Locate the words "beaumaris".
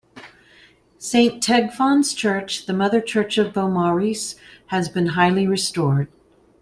3.53-4.33